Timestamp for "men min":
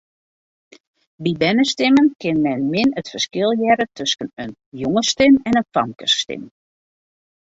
2.45-2.93